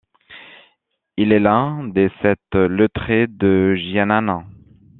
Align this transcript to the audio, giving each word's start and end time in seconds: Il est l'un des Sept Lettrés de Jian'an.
Il 1.15 1.31
est 1.31 1.39
l'un 1.39 1.83
des 1.87 2.09
Sept 2.23 2.55
Lettrés 2.55 3.27
de 3.29 3.75
Jian'an. 3.75 4.45